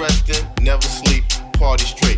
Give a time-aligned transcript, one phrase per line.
[0.00, 1.24] resting, never sleep,
[1.58, 2.09] party straight.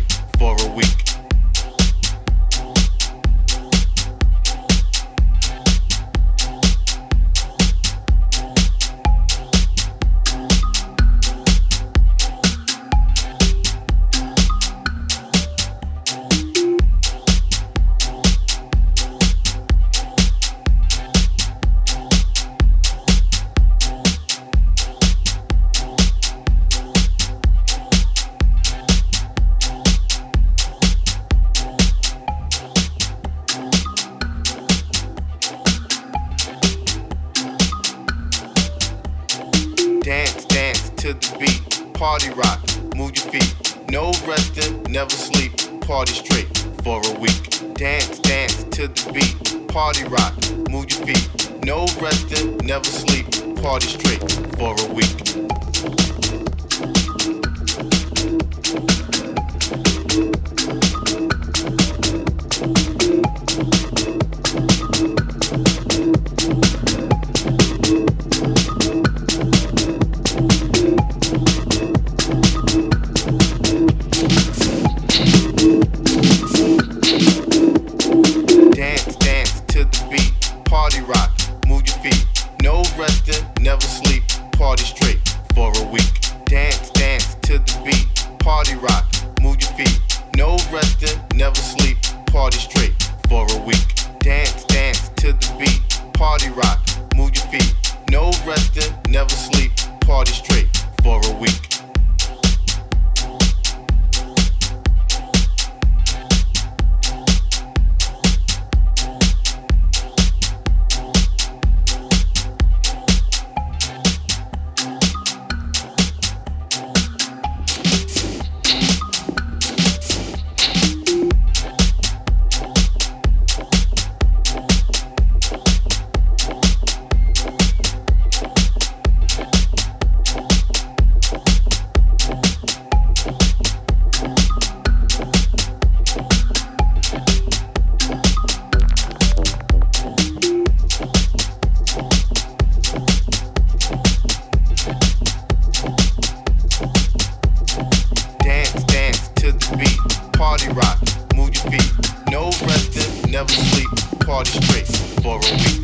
[153.43, 154.87] never sleep, party straight
[155.21, 155.82] for a week.